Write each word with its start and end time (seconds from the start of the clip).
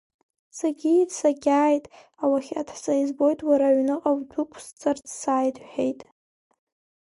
Сагьиит, 0.57 1.09
сагьааит, 1.19 1.85
ауахьад 2.23 2.69
са 2.81 2.93
избоит, 3.03 3.39
уара 3.49 3.65
аҩныҟа 3.69 4.11
удәықәсҵарц 4.17 5.05
сааит,— 5.19 5.57
иҳәеит. 5.63 5.99